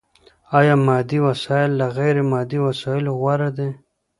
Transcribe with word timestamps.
ايا 0.59 0.75
مادي 0.87 1.17
وسايل 1.27 1.71
له 1.79 1.87
غير 1.97 2.15
مادي 2.31 2.57
وسايلو 2.67 3.11
غوره 3.21 3.49
دي؟ 3.57 3.69